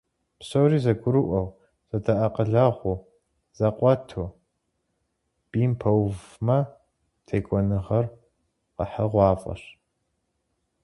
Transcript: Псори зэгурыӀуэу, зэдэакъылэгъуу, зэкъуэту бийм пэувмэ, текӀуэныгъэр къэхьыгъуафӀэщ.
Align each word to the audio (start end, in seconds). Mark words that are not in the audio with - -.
Псори 0.39 0.79
зэгурыӀуэу, 0.83 1.47
зэдэакъылэгъуу, 1.89 2.97
зэкъуэту 3.57 4.35
бийм 5.49 5.71
пэувмэ, 5.79 6.57
текӀуэныгъэр 7.25 8.05
къэхьыгъуафӀэщ. 8.75 9.61